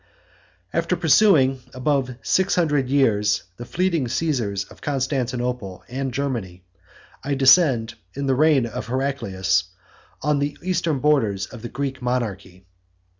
After 0.73 0.95
pursuing 0.95 1.61
above 1.75 2.15
six 2.23 2.55
hundred 2.55 2.89
years 2.89 3.43
the 3.57 3.65
fleeting 3.65 4.07
Caesars 4.07 4.63
of 4.63 4.81
Constantinople 4.81 5.83
and 5.87 6.11
Germany, 6.11 6.63
I 7.23 7.33
now 7.33 7.37
descend, 7.37 7.93
in 8.15 8.25
the 8.25 8.33
reign 8.33 8.65
of 8.65 8.87
Heraclius, 8.87 9.65
on 10.23 10.39
the 10.39 10.57
eastern 10.63 11.01
borders 11.01 11.45
of 11.45 11.61
the 11.61 11.69
Greek 11.69 12.01
monarchy. 12.01 12.65